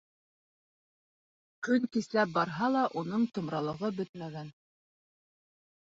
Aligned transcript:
Кон 1.67 1.85
кисләп 1.97 2.33
барһа 2.39 2.73
ла, 2.79 2.83
уның 3.03 3.31
томралығы 3.39 3.95
бөтмәгән. 4.01 4.53